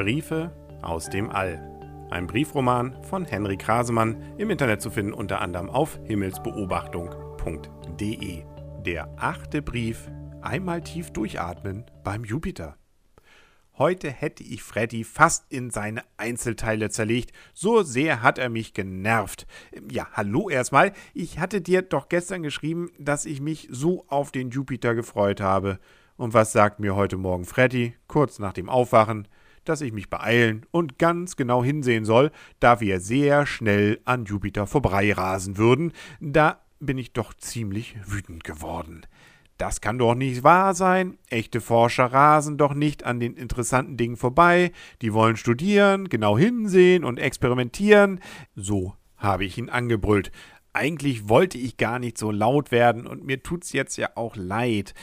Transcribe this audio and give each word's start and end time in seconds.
Briefe 0.00 0.50
aus 0.80 1.10
dem 1.10 1.28
All. 1.28 1.60
Ein 2.10 2.26
Briefroman 2.26 3.04
von 3.04 3.26
Henry 3.26 3.58
Krasemann, 3.58 4.16
im 4.38 4.48
Internet 4.48 4.80
zu 4.80 4.90
finden 4.90 5.12
unter 5.12 5.42
anderem 5.42 5.68
auf 5.68 6.00
himmelsbeobachtung.de. 6.04 8.44
Der 8.86 9.14
achte 9.18 9.60
Brief 9.60 10.10
Einmal 10.40 10.80
tief 10.80 11.10
durchatmen 11.10 11.84
beim 12.02 12.24
Jupiter. 12.24 12.78
Heute 13.76 14.10
hätte 14.10 14.42
ich 14.42 14.62
Freddy 14.62 15.04
fast 15.04 15.52
in 15.52 15.68
seine 15.68 16.02
Einzelteile 16.16 16.88
zerlegt. 16.88 17.32
So 17.52 17.82
sehr 17.82 18.22
hat 18.22 18.38
er 18.38 18.48
mich 18.48 18.72
genervt. 18.72 19.46
Ja, 19.92 20.06
hallo 20.14 20.48
erstmal. 20.48 20.94
Ich 21.12 21.38
hatte 21.38 21.60
dir 21.60 21.82
doch 21.82 22.08
gestern 22.08 22.42
geschrieben, 22.42 22.90
dass 22.98 23.26
ich 23.26 23.42
mich 23.42 23.68
so 23.70 24.06
auf 24.08 24.32
den 24.32 24.48
Jupiter 24.48 24.94
gefreut 24.94 25.42
habe. 25.42 25.78
Und 26.16 26.32
was 26.32 26.52
sagt 26.52 26.80
mir 26.80 26.96
heute 26.96 27.18
Morgen 27.18 27.44
Freddy, 27.44 27.96
kurz 28.08 28.38
nach 28.38 28.54
dem 28.54 28.70
Aufwachen? 28.70 29.28
Dass 29.64 29.80
ich 29.80 29.92
mich 29.92 30.08
beeilen 30.08 30.66
und 30.70 30.98
ganz 30.98 31.36
genau 31.36 31.62
hinsehen 31.62 32.04
soll, 32.04 32.30
da 32.60 32.80
wir 32.80 33.00
sehr 33.00 33.46
schnell 33.46 34.00
an 34.04 34.24
Jupiter 34.24 34.66
vorbeirasen 34.66 35.56
würden. 35.56 35.92
Da 36.20 36.60
bin 36.80 36.98
ich 36.98 37.12
doch 37.12 37.34
ziemlich 37.34 37.96
wütend 38.06 38.44
geworden. 38.44 39.02
Das 39.58 39.82
kann 39.82 39.98
doch 39.98 40.14
nicht 40.14 40.42
wahr 40.42 40.74
sein. 40.74 41.18
Echte 41.28 41.60
Forscher 41.60 42.06
rasen 42.06 42.56
doch 42.56 42.72
nicht 42.72 43.04
an 43.04 43.20
den 43.20 43.34
interessanten 43.34 43.98
Dingen 43.98 44.16
vorbei. 44.16 44.72
Die 45.02 45.12
wollen 45.12 45.36
studieren, 45.36 46.08
genau 46.08 46.38
hinsehen 46.38 47.04
und 47.04 47.18
experimentieren. 47.18 48.20
So 48.56 48.94
habe 49.18 49.44
ich 49.44 49.58
ihn 49.58 49.68
angebrüllt. 49.68 50.32
Eigentlich 50.72 51.28
wollte 51.28 51.58
ich 51.58 51.76
gar 51.76 51.98
nicht 51.98 52.16
so 52.16 52.30
laut 52.30 52.70
werden 52.70 53.06
und 53.06 53.26
mir 53.26 53.42
tut's 53.42 53.72
jetzt 53.72 53.98
ja 53.98 54.08
auch 54.14 54.34
leid. 54.34 54.94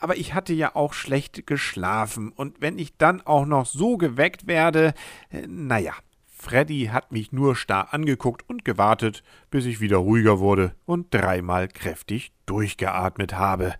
Aber 0.00 0.16
ich 0.16 0.34
hatte 0.34 0.52
ja 0.52 0.74
auch 0.74 0.94
schlecht 0.94 1.46
geschlafen 1.46 2.32
und 2.32 2.60
wenn 2.60 2.78
ich 2.78 2.96
dann 2.96 3.20
auch 3.20 3.46
noch 3.46 3.66
so 3.66 3.98
geweckt 3.98 4.46
werde, 4.46 4.94
äh, 5.30 5.46
naja, 5.46 5.92
Freddy 6.26 6.88
hat 6.90 7.12
mich 7.12 7.32
nur 7.32 7.54
starr 7.54 7.92
angeguckt 7.92 8.48
und 8.48 8.64
gewartet, 8.64 9.22
bis 9.50 9.66
ich 9.66 9.80
wieder 9.80 9.98
ruhiger 9.98 10.38
wurde 10.38 10.74
und 10.86 11.12
dreimal 11.12 11.68
kräftig 11.68 12.32
durchgeatmet 12.46 13.34
habe. 13.34 13.74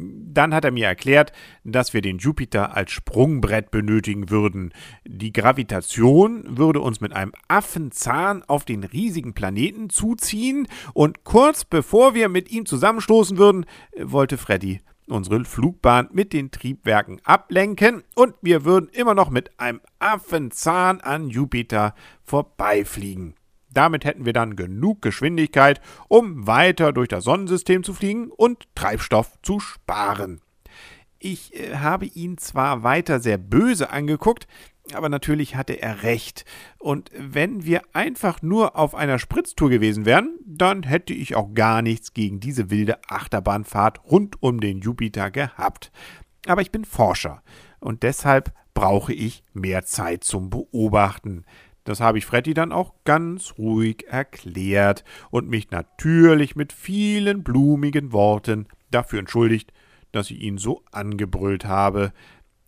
Dann 0.00 0.54
hat 0.54 0.64
er 0.64 0.70
mir 0.70 0.86
erklärt, 0.86 1.32
dass 1.64 1.92
wir 1.92 2.00
den 2.00 2.18
Jupiter 2.18 2.76
als 2.76 2.92
Sprungbrett 2.92 3.70
benötigen 3.70 4.30
würden. 4.30 4.72
Die 5.04 5.32
Gravitation 5.32 6.56
würde 6.56 6.80
uns 6.80 7.00
mit 7.00 7.12
einem 7.12 7.32
Affenzahn 7.48 8.42
auf 8.44 8.64
den 8.64 8.84
riesigen 8.84 9.34
Planeten 9.34 9.90
zuziehen 9.90 10.68
und 10.94 11.24
kurz 11.24 11.64
bevor 11.64 12.14
wir 12.14 12.28
mit 12.28 12.50
ihm 12.50 12.66
zusammenstoßen 12.66 13.38
würden, 13.38 13.66
wollte 13.98 14.38
Freddy 14.38 14.80
unsere 15.10 15.44
Flugbahn 15.44 16.08
mit 16.12 16.32
den 16.32 16.50
Triebwerken 16.50 17.20
ablenken 17.24 18.04
und 18.14 18.34
wir 18.42 18.64
würden 18.64 18.88
immer 18.92 19.14
noch 19.14 19.30
mit 19.30 19.58
einem 19.58 19.80
Affenzahn 19.98 21.00
an 21.00 21.28
Jupiter 21.28 21.94
vorbeifliegen. 22.22 23.34
Damit 23.72 24.04
hätten 24.04 24.24
wir 24.24 24.32
dann 24.32 24.56
genug 24.56 25.02
Geschwindigkeit, 25.02 25.80
um 26.08 26.46
weiter 26.46 26.92
durch 26.92 27.08
das 27.08 27.24
Sonnensystem 27.24 27.84
zu 27.84 27.94
fliegen 27.94 28.30
und 28.30 28.66
Treibstoff 28.74 29.38
zu 29.42 29.60
sparen. 29.60 30.40
Ich 31.18 31.54
äh, 31.54 31.76
habe 31.76 32.06
ihn 32.06 32.38
zwar 32.38 32.82
weiter 32.82 33.20
sehr 33.20 33.38
böse 33.38 33.90
angeguckt, 33.90 34.46
aber 34.94 35.08
natürlich 35.08 35.54
hatte 35.54 35.80
er 35.80 36.02
recht. 36.02 36.44
Und 36.78 37.10
wenn 37.14 37.64
wir 37.64 37.82
einfach 37.92 38.42
nur 38.42 38.76
auf 38.76 38.94
einer 38.94 39.18
Spritztour 39.18 39.70
gewesen 39.70 40.04
wären, 40.04 40.38
dann 40.44 40.82
hätte 40.82 41.12
ich 41.12 41.36
auch 41.36 41.54
gar 41.54 41.82
nichts 41.82 42.14
gegen 42.14 42.40
diese 42.40 42.70
wilde 42.70 42.98
Achterbahnfahrt 43.08 44.00
rund 44.04 44.42
um 44.42 44.60
den 44.60 44.80
Jupiter 44.80 45.30
gehabt. 45.30 45.92
Aber 46.46 46.62
ich 46.62 46.72
bin 46.72 46.84
Forscher 46.84 47.42
und 47.80 48.02
deshalb 48.02 48.52
brauche 48.72 49.12
ich 49.12 49.44
mehr 49.52 49.84
Zeit 49.84 50.24
zum 50.24 50.48
Beobachten. 50.48 51.44
Das 51.90 51.98
habe 51.98 52.18
ich 52.18 52.26
Freddy 52.26 52.54
dann 52.54 52.70
auch 52.70 52.94
ganz 53.02 53.54
ruhig 53.58 54.06
erklärt 54.06 55.02
und 55.32 55.48
mich 55.48 55.72
natürlich 55.72 56.54
mit 56.54 56.72
vielen 56.72 57.42
blumigen 57.42 58.12
Worten 58.12 58.68
dafür 58.92 59.18
entschuldigt, 59.18 59.72
dass 60.12 60.30
ich 60.30 60.40
ihn 60.40 60.56
so 60.56 60.84
angebrüllt 60.92 61.64
habe. 61.64 62.12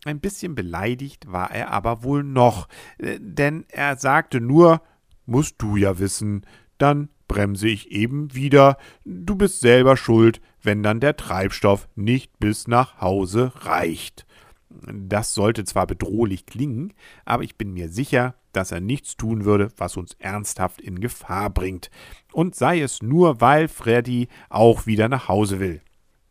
Ein 0.03 0.19
bisschen 0.19 0.55
beleidigt 0.55 1.31
war 1.31 1.51
er 1.51 1.71
aber 1.71 2.03
wohl 2.03 2.21
noch, 2.21 2.67
äh, 2.97 3.17
denn 3.21 3.63
er 3.69 3.95
sagte 3.95 4.41
nur, 4.41 4.81
musst 5.25 5.55
du 5.61 5.77
ja 5.77 5.99
wissen, 5.99 6.45
dann 6.77 7.07
bremse 7.29 7.69
ich 7.69 7.91
eben 7.91 8.35
wieder, 8.35 8.75
du 9.05 9.37
bist 9.37 9.61
selber 9.61 9.95
schuld, 9.95 10.41
wenn 10.61 10.83
dann 10.83 10.99
der 10.99 11.15
Treibstoff 11.15 11.87
nicht 11.95 12.39
bis 12.39 12.67
nach 12.67 12.99
Hause 12.99 13.53
reicht. 13.61 14.25
Das 14.69 15.33
sollte 15.33 15.63
zwar 15.63 15.87
bedrohlich 15.87 16.45
klingen, 16.45 16.91
aber 17.23 17.43
ich 17.43 17.57
bin 17.57 17.71
mir 17.71 17.87
sicher, 17.87 18.35
dass 18.53 18.71
er 18.71 18.79
nichts 18.79 19.17
tun 19.17 19.45
würde, 19.45 19.71
was 19.77 19.97
uns 19.97 20.13
ernsthaft 20.19 20.79
in 20.81 21.01
Gefahr 21.01 21.49
bringt. 21.49 21.91
Und 22.31 22.55
sei 22.55 22.81
es 22.81 23.01
nur, 23.01 23.41
weil 23.41 23.67
Freddy 23.67 24.27
auch 24.49 24.85
wieder 24.85 25.09
nach 25.09 25.27
Hause 25.27 25.59
will. 25.59 25.81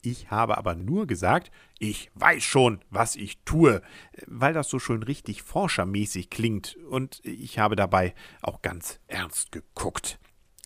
Ich 0.04 0.30
habe 0.32 0.58
aber 0.58 0.74
nur 0.74 1.06
gesagt, 1.06 1.52
ich 1.78 2.10
weiß 2.14 2.42
schon, 2.42 2.80
was 2.90 3.14
ich 3.14 3.38
tue, 3.44 3.82
weil 4.26 4.52
das 4.52 4.68
so 4.68 4.80
schön 4.80 5.04
richtig 5.04 5.42
forschermäßig 5.42 6.28
klingt 6.28 6.76
und 6.90 7.20
ich 7.24 7.60
habe 7.60 7.76
dabei 7.76 8.14
auch 8.40 8.62
ganz 8.62 8.98
ernst 9.06 9.52
geguckt. 9.52 10.18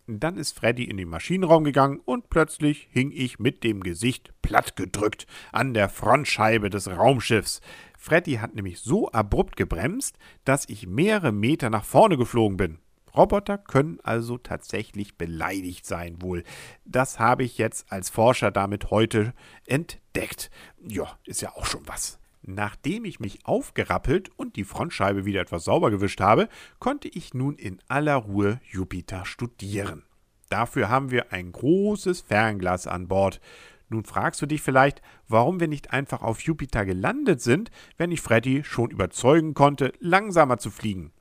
Dann 0.09 0.37
ist 0.37 0.53
Freddy 0.53 0.85
in 0.85 0.99
den 0.99 1.09
Maschinenraum 1.09 1.65
gegangen 1.65 2.01
und 2.05 2.31
plötzlich 2.31 2.89
hing 2.93 3.11
ich 3.13 3.41
mit 3.41 3.65
dem 3.65 3.83
Gesicht 3.83 4.33
plattgedrückt 4.41 5.27
an 5.51 5.75
der 5.75 5.89
Frontscheibe 5.89 6.71
des 6.71 6.89
Raumschiffs. 6.89 7.61
Freddy 7.99 8.35
hat 8.35 8.55
nämlich 8.55 8.79
so 8.79 9.11
abrupt 9.11 9.57
gebremst, 9.57 10.17
dass 10.45 10.69
ich 10.69 10.87
mehrere 10.87 11.33
Meter 11.33 11.71
nach 11.71 11.85
vorne 11.85 12.17
geflogen 12.17 12.57
bin. 12.57 12.79
Roboter 13.17 13.59
können 13.59 13.99
also 14.03 14.39
tatsächlich 14.39 15.17
beleidigt 15.17 15.87
sein 15.87 16.23
wohl. 16.23 16.45
Das 16.85 17.19
habe 17.19 17.43
ich 17.43 17.59
jetzt 17.59 17.91
als 17.91 18.11
Forscher 18.11 18.53
damit 18.53 18.91
heute 18.91 19.33
entdeckt. 19.65 20.51
Ja, 20.87 21.19
ist 21.25 21.41
ja 21.41 21.51
auch 21.57 21.67
schon 21.67 21.83
was. 21.89 22.21
Nachdem 22.49 23.05
ich 23.05 23.19
mich 23.19 23.45
aufgerappelt 23.45 24.31
und 24.37 24.55
die 24.55 24.63
Frontscheibe 24.63 25.25
wieder 25.25 25.41
etwas 25.41 25.65
sauber 25.65 25.91
gewischt 25.91 26.21
habe, 26.21 26.49
konnte 26.79 27.09
ich 27.09 27.35
nun 27.35 27.57
in 27.57 27.79
aller 27.89 28.15
Ruhe 28.15 28.61
Jupiter 28.71 29.25
studieren. 29.25 30.05
Dafür 30.49 30.89
haben 30.89 31.11
wir 31.11 31.33
ein 31.33 31.51
großes 31.51 32.21
Fernglas 32.21 32.87
an 32.87 33.09
Bord. 33.09 33.41
Nun 33.89 34.05
fragst 34.05 34.41
du 34.43 34.47
dich 34.47 34.63
vielleicht, 34.63 35.03
warum 35.27 35.59
wir 35.59 35.67
nicht 35.67 35.93
einfach 35.93 36.23
auf 36.23 36.41
Jupiter 36.41 36.85
gelandet 36.85 37.41
sind, 37.41 37.73
wenn 37.97 38.13
ich 38.13 38.21
Freddy 38.21 38.63
schon 38.63 38.91
überzeugen 38.91 39.55
konnte, 39.55 39.93
langsamer 39.99 40.59
zu 40.59 40.71
fliegen. 40.71 41.13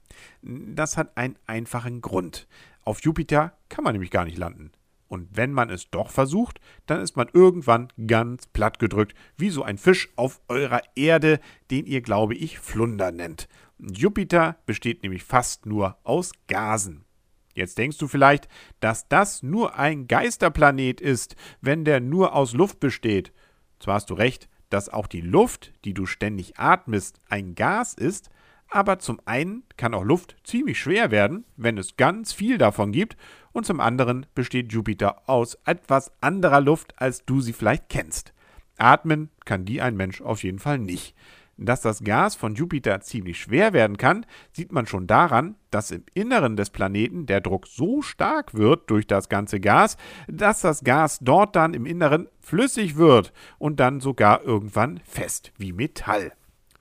Das 0.44 0.96
hat 0.96 1.18
einen 1.18 1.38
einfachen 1.48 2.02
Grund. 2.02 2.48
Auf 2.84 3.02
Jupiter 3.02 3.58
kann 3.68 3.84
man 3.84 3.94
nämlich 3.94 4.12
gar 4.12 4.26
nicht 4.26 4.38
landen. 4.38 4.72
Und 5.08 5.30
wenn 5.38 5.52
man 5.52 5.70
es 5.70 5.90
doch 5.90 6.10
versucht, 6.10 6.60
dann 6.88 7.02
ist 7.02 7.16
man 7.16 7.30
irgendwann 7.32 7.90
ganz 8.08 8.48
platt 8.48 8.80
gedrückt, 8.80 9.16
wie 9.38 9.50
so 9.50 9.64
ein 9.64 9.78
Fisch 9.78 10.10
auf 10.16 10.42
eurer 10.48 10.82
Erde, 10.96 11.40
den 11.70 11.86
ihr, 11.86 12.02
glaube 12.02 12.36
ich, 12.36 12.60
Flunder 12.60 13.12
nennt. 13.12 13.48
Jupiter 13.78 14.58
besteht 14.66 15.04
nämlich 15.04 15.24
fast 15.24 15.66
nur 15.66 15.98
aus 16.04 16.32
Gasen. 16.48 17.06
Jetzt 17.54 17.78
denkst 17.78 17.98
du 17.98 18.08
vielleicht, 18.08 18.50
dass 18.80 19.08
das 19.08 19.42
nur 19.42 19.78
ein 19.78 20.08
Geisterplanet 20.08 21.00
ist, 21.00 21.36
wenn 21.62 21.86
der 21.86 22.02
nur 22.02 22.36
aus 22.36 22.54
Luft 22.54 22.80
besteht. 22.80 23.32
Zwar 23.80 23.96
hast 23.96 24.10
du 24.10 24.14
recht, 24.14 24.50
dass 24.70 24.90
auch 24.90 25.08
die 25.08 25.22
Luft, 25.22 25.74
die 25.86 25.94
du 25.94 26.06
ständig 26.06 26.60
atmest, 26.60 27.22
ein 27.30 27.56
Gas 27.56 27.94
ist, 27.94 28.30
aber 28.76 29.00
zum 29.00 29.22
einen 29.24 29.64
kann 29.78 29.94
auch 29.94 30.04
Luft 30.04 30.36
ziemlich 30.44 30.78
schwer 30.80 31.10
werden, 31.10 31.46
wenn 31.56 31.78
es 31.78 31.96
ganz 31.96 32.34
viel 32.34 32.58
davon 32.58 32.92
gibt, 32.92 33.16
und 33.54 33.66
zum 33.66 33.80
anderen 33.80 34.26
besteht 34.36 34.74
Jupiter 34.74 35.30
aus 35.30 35.58
etwas 35.64 36.12
anderer 36.20 36.60
Luft, 36.60 36.94
als 37.00 37.24
du 37.26 37.40
sie 37.40 37.54
vielleicht 37.54 37.88
kennst. 37.88 38.34
Atmen 38.78 39.30
kann 39.46 39.64
die 39.64 39.82
ein 39.82 39.96
Mensch 39.96 40.22
auf 40.22 40.44
jeden 40.44 40.60
Fall 40.60 40.78
nicht. 40.78 41.16
Dass 41.56 41.80
das 41.80 42.04
Gas 42.04 42.36
von 42.36 42.56
Jupiter 42.56 43.00
ziemlich 43.00 43.40
schwer 43.40 43.72
werden 43.72 43.96
kann, 43.96 44.26
sieht 44.52 44.74
man 44.74 44.88
schon 44.88 45.08
daran, 45.08 45.56
dass 45.72 45.92
im 45.92 46.04
Inneren 46.14 46.58
des 46.58 46.70
Planeten 46.70 47.28
der 47.28 47.40
Druck 47.40 47.68
so 47.68 48.02
stark 48.02 48.56
wird 48.56 48.90
durch 48.90 49.08
das 49.08 49.30
ganze 49.30 49.62
Gas, 49.62 49.96
dass 50.28 50.60
das 50.60 50.84
Gas 50.84 51.20
dort 51.22 51.56
dann 51.56 51.74
im 51.74 51.86
Inneren 51.86 52.28
flüssig 52.42 52.98
wird 52.98 53.32
und 53.58 53.80
dann 53.80 54.02
sogar 54.02 54.44
irgendwann 54.44 55.00
fest 55.06 55.54
wie 55.58 55.72
Metall. 55.72 56.34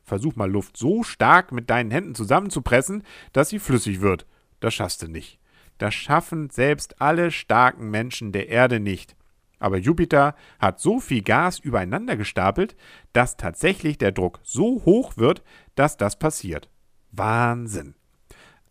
Versuch 0.05 0.37
mal 0.37 0.51
Luft 0.51 0.77
so 0.77 1.03
stark 1.03 1.51
mit 1.51 1.71
deinen 1.71 1.91
Händen 1.91 2.15
zusammenzupressen, 2.15 3.03
dass 3.33 3.49
sie 3.49 3.59
flüssig 3.59 4.01
wird. 4.01 4.27
Das 4.61 4.75
schaffst 4.75 5.03
du 5.03 5.09
nicht. 5.09 5.39
Das 5.79 5.95
schaffen 5.95 6.51
selbst 6.51 7.01
alle 7.01 7.31
starken 7.31 7.91
Menschen 7.91 8.31
der 8.31 8.49
Erde 8.49 8.81
nicht. 8.81 9.17
Aber 9.59 9.79
Jupiter 9.79 10.35
hat 10.59 10.79
so 10.79 11.01
viel 11.01 11.23
Gas 11.23 11.59
übereinander 11.59 12.17
gestapelt, 12.17 12.77
dass 13.13 13.37
tatsächlich 13.37 13.97
der 13.97 14.13
Druck 14.13 14.41
so 14.43 14.83
hoch 14.85 15.17
wird, 15.17 15.43
dass 15.75 15.97
das 15.97 16.19
passiert. 16.19 16.69
Wahnsinn. 17.13 17.95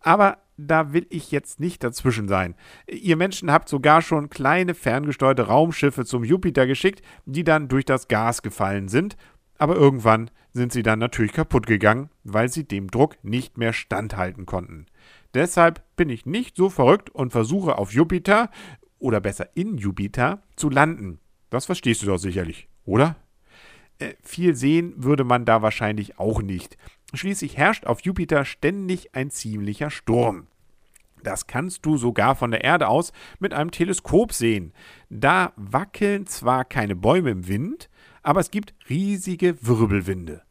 Aber 0.00 0.38
da 0.56 0.92
will 0.92 1.06
ich 1.10 1.32
jetzt 1.32 1.58
nicht 1.58 1.82
dazwischen 1.82 2.28
sein. 2.28 2.54
Ihr 2.86 3.16
Menschen 3.16 3.50
habt 3.50 3.68
sogar 3.68 4.02
schon 4.02 4.30
kleine 4.30 4.74
ferngesteuerte 4.74 5.48
Raumschiffe 5.48 6.04
zum 6.04 6.22
Jupiter 6.22 6.66
geschickt, 6.66 7.02
die 7.26 7.42
dann 7.42 7.66
durch 7.66 7.84
das 7.84 8.06
Gas 8.06 8.42
gefallen 8.42 8.88
sind 8.88 9.16
aber 9.58 9.76
irgendwann 9.76 10.30
sind 10.52 10.72
sie 10.72 10.82
dann 10.82 10.98
natürlich 10.98 11.32
kaputt 11.32 11.66
gegangen, 11.66 12.10
weil 12.22 12.48
sie 12.48 12.64
dem 12.64 12.90
Druck 12.90 13.16
nicht 13.22 13.58
mehr 13.58 13.72
standhalten 13.72 14.46
konnten. 14.46 14.86
Deshalb 15.34 15.82
bin 15.96 16.10
ich 16.10 16.26
nicht 16.26 16.56
so 16.56 16.70
verrückt 16.70 17.10
und 17.10 17.32
versuche 17.32 17.76
auf 17.78 17.92
Jupiter 17.92 18.50
oder 18.98 19.20
besser 19.20 19.48
in 19.54 19.76
Jupiter 19.76 20.42
zu 20.56 20.70
landen. 20.70 21.18
Das 21.50 21.66
verstehst 21.66 22.02
du 22.02 22.06
doch 22.06 22.18
sicherlich, 22.18 22.68
oder? 22.84 23.16
Äh, 23.98 24.14
viel 24.22 24.54
sehen 24.56 24.94
würde 24.96 25.24
man 25.24 25.44
da 25.44 25.62
wahrscheinlich 25.62 26.18
auch 26.18 26.42
nicht. 26.42 26.76
Schließlich 27.12 27.56
herrscht 27.56 27.86
auf 27.86 28.00
Jupiter 28.00 28.44
ständig 28.44 29.14
ein 29.14 29.30
ziemlicher 29.30 29.90
Sturm. 29.90 30.46
Das 31.24 31.46
kannst 31.46 31.84
du 31.86 31.96
sogar 31.96 32.36
von 32.36 32.50
der 32.50 32.62
Erde 32.62 32.88
aus 32.88 33.12
mit 33.40 33.54
einem 33.54 33.70
Teleskop 33.70 34.32
sehen. 34.32 34.72
Da 35.08 35.52
wackeln 35.56 36.26
zwar 36.26 36.64
keine 36.64 36.94
Bäume 36.94 37.30
im 37.30 37.48
Wind, 37.48 37.88
aber 38.22 38.40
es 38.40 38.50
gibt 38.50 38.74
riesige 38.88 39.56
Wirbelwinde. 39.66 40.42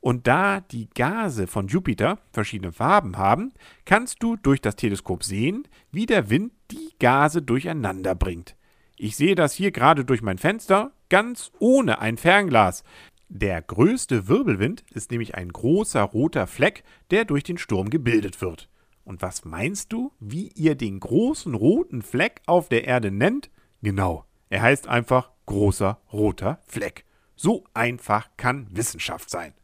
Und 0.00 0.26
da 0.26 0.60
die 0.60 0.88
Gase 0.90 1.46
von 1.46 1.66
Jupiter 1.66 2.18
verschiedene 2.30 2.72
Farben 2.72 3.16
haben, 3.16 3.52
kannst 3.84 4.22
du 4.22 4.36
durch 4.36 4.60
das 4.60 4.76
Teleskop 4.76 5.24
sehen, 5.24 5.66
wie 5.90 6.06
der 6.06 6.30
Wind 6.30 6.52
die 6.70 6.92
Gase 7.00 7.42
durcheinander 7.42 8.14
bringt. 8.14 8.54
Ich 8.96 9.16
sehe 9.16 9.34
das 9.34 9.54
hier 9.54 9.70
gerade 9.70 10.04
durch 10.04 10.22
mein 10.22 10.38
Fenster, 10.38 10.92
ganz 11.08 11.50
ohne 11.58 12.00
ein 12.00 12.16
Fernglas. 12.16 12.84
Der 13.28 13.62
größte 13.62 14.28
Wirbelwind 14.28 14.84
ist 14.92 15.10
nämlich 15.10 15.34
ein 15.34 15.48
großer 15.48 16.02
roter 16.02 16.46
Fleck, 16.46 16.84
der 17.10 17.24
durch 17.24 17.44
den 17.44 17.58
Sturm 17.58 17.90
gebildet 17.90 18.40
wird. 18.40 18.68
Und 19.08 19.22
was 19.22 19.46
meinst 19.46 19.90
du, 19.94 20.12
wie 20.20 20.48
ihr 20.48 20.74
den 20.74 21.00
großen 21.00 21.54
roten 21.54 22.02
Fleck 22.02 22.42
auf 22.44 22.68
der 22.68 22.84
Erde 22.84 23.10
nennt? 23.10 23.48
Genau, 23.80 24.26
er 24.50 24.60
heißt 24.60 24.86
einfach 24.86 25.30
großer 25.46 25.98
roter 26.12 26.60
Fleck. 26.66 27.06
So 27.34 27.64
einfach 27.72 28.28
kann 28.36 28.66
Wissenschaft 28.70 29.30
sein. 29.30 29.54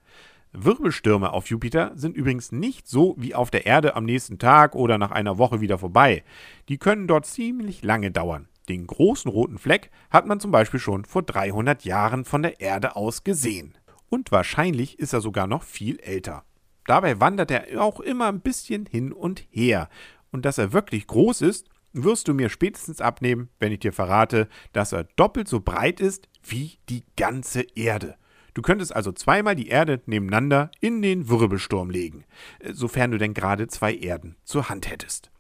Wirbelstürme 0.52 1.31
auf 1.35 1.50
Jupiter 1.50 1.93
sind 1.94 2.17
übrigens 2.17 2.52
nicht 2.52 2.88
so 2.88 3.17
wie 3.19 3.35
auf 3.35 3.50
der 3.50 3.67
Erde 3.67 3.96
am 3.96 4.06
nächsten 4.06 4.38
Tag 4.38 4.75
oder 4.75 4.96
nach 4.96 5.11
einer 5.11 5.37
Woche 5.37 5.61
wieder 5.61 5.76
vorbei. 5.76 6.25
Die 6.70 6.79
können 6.79 7.06
dort 7.06 7.26
ziemlich 7.26 7.82
lange 7.82 8.11
dauern. 8.11 8.49
Den 8.70 8.87
großen 8.87 9.31
roten 9.31 9.58
Fleck 9.58 9.90
hat 10.08 10.26
man 10.26 10.40
zum 10.40 10.52
Beispiel 10.52 10.81
schon 10.81 11.05
vor 11.05 11.23
300 11.23 11.85
Jahren 11.85 12.25
von 12.25 12.40
der 12.40 12.62
Erde 12.62 12.97
aus 12.97 13.25
gesehen. 13.25 13.75
Und 14.08 14.32
wahrscheinlich 14.32 14.99
ist 14.99 15.12
er 15.12 15.20
sogar 15.20 15.47
noch 15.47 15.64
viel 15.64 16.00
älter. 16.00 16.44
Dabei 16.86 17.20
wandert 17.20 17.50
er 17.50 17.82
auch 17.82 18.00
immer 18.00 18.28
ein 18.28 18.40
bisschen 18.40 18.86
hin 18.86 19.12
und 19.12 19.44
her. 19.50 19.88
Und 20.31 20.44
dass 20.44 20.58
er 20.58 20.72
wirklich 20.72 21.06
groß 21.06 21.42
ist, 21.42 21.69
wirst 21.92 22.28
du 22.28 22.34
mir 22.34 22.48
spätestens 22.48 23.00
abnehmen, 23.00 23.48
wenn 23.58 23.72
ich 23.72 23.78
dir 23.78 23.92
verrate, 23.92 24.48
dass 24.72 24.92
er 24.92 25.04
doppelt 25.16 25.48
so 25.48 25.60
breit 25.60 26.00
ist 26.00 26.28
wie 26.42 26.78
die 26.88 27.04
ganze 27.16 27.62
Erde. 27.75 28.16
Du 28.52 28.62
könntest 28.62 28.94
also 28.94 29.12
zweimal 29.12 29.56
die 29.56 29.69
Erde 29.69 30.00
nebeneinander 30.06 30.70
in 30.81 31.02
den 31.02 31.28
Wirbelsturm 31.28 31.90
legen, 31.90 32.25
sofern 32.72 33.10
du 33.10 33.19
denn 33.19 33.34
gerade 33.34 33.66
zwei 33.66 33.94
Erden 33.94 34.37
zur 34.44 34.69
Hand 34.69 34.88
hättest. 34.88 35.30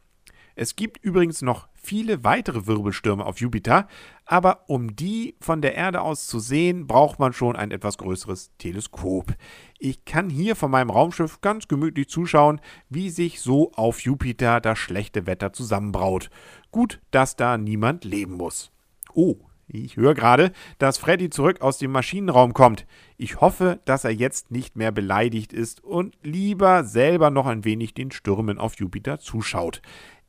Es 0.56 0.76
gibt 0.76 1.04
übrigens 1.04 1.42
noch 1.42 1.68
viele 1.74 2.22
weitere 2.22 2.66
Wirbelstürme 2.66 3.26
auf 3.26 3.40
Jupiter, 3.40 3.88
aber 4.24 4.68
um 4.68 4.94
die 4.94 5.34
von 5.40 5.60
der 5.60 5.74
Erde 5.74 6.00
aus 6.00 6.26
zu 6.26 6.38
sehen, 6.38 6.86
braucht 6.86 7.18
man 7.18 7.32
schon 7.32 7.56
ein 7.56 7.72
etwas 7.72 7.98
größeres 7.98 8.52
Teleskop. 8.58 9.34
Ich 9.78 10.04
kann 10.04 10.30
hier 10.30 10.54
von 10.54 10.70
meinem 10.70 10.90
Raumschiff 10.90 11.40
ganz 11.40 11.66
gemütlich 11.66 12.08
zuschauen, 12.08 12.60
wie 12.88 13.10
sich 13.10 13.40
so 13.40 13.72
auf 13.72 14.00
Jupiter 14.00 14.60
das 14.60 14.78
schlechte 14.78 15.26
Wetter 15.26 15.52
zusammenbraut. 15.52 16.30
Gut, 16.70 17.00
dass 17.10 17.36
da 17.36 17.58
niemand 17.58 18.04
leben 18.04 18.34
muss. 18.34 18.70
Oh, 19.12 19.36
ich 19.66 19.96
höre 19.96 20.14
gerade, 20.14 20.52
dass 20.78 20.98
Freddy 20.98 21.30
zurück 21.30 21.62
aus 21.62 21.78
dem 21.78 21.90
Maschinenraum 21.90 22.52
kommt. 22.52 22.86
Ich 23.16 23.40
hoffe, 23.40 23.80
dass 23.86 24.04
er 24.04 24.10
jetzt 24.10 24.50
nicht 24.50 24.76
mehr 24.76 24.92
beleidigt 24.92 25.52
ist 25.52 25.82
und 25.82 26.16
lieber 26.22 26.84
selber 26.84 27.30
noch 27.30 27.46
ein 27.46 27.64
wenig 27.64 27.94
den 27.94 28.10
Stürmen 28.10 28.58
auf 28.58 28.76
Jupiter 28.76 29.18
zuschaut. 29.18 29.80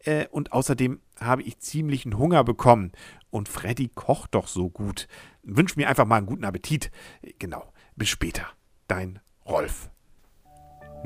Äh, 0.06 0.28
und 0.32 0.54
außerdem 0.54 1.00
habe 1.20 1.44
ich 1.44 1.60
ziemlichen 1.60 2.18
Hunger 2.18 2.44
bekommen. 2.44 2.92
Und 3.30 3.50
Freddy 3.50 3.90
kocht 3.94 4.36
doch 4.36 4.48
so 4.48 4.70
gut. 4.70 5.08
Wünsch 5.44 5.76
mir 5.76 5.90
einfach 5.90 6.06
mal 6.06 6.18
einen 6.18 6.28
guten 6.28 6.46
Appetit. 6.46 6.92
Genau. 7.40 7.72
Bis 7.96 8.10
später. 8.10 8.46
Dein 8.88 9.20
Rolf. 9.46 9.90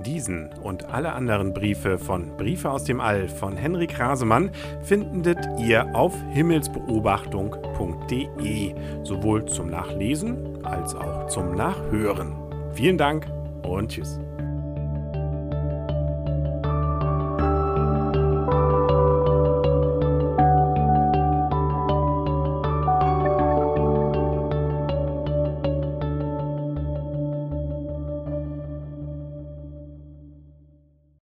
Diesen 0.05 0.49
und 0.63 0.85
alle 0.85 1.11
anderen 1.13 1.53
Briefe 1.53 1.97
von 1.97 2.37
Briefe 2.37 2.69
aus 2.69 2.83
dem 2.85 3.01
All 3.01 3.27
von 3.27 3.57
Henrik 3.57 3.99
Rasemann 3.99 4.51
findet 4.81 5.45
ihr 5.59 5.93
auf 5.93 6.15
himmelsbeobachtung.de, 6.31 8.75
sowohl 9.03 9.43
zum 9.45 9.69
Nachlesen 9.69 10.65
als 10.65 10.95
auch 10.95 11.27
zum 11.27 11.53
Nachhören. 11.53 12.33
Vielen 12.73 12.97
Dank 12.97 13.29
und 13.63 13.91
tschüss. 13.91 14.21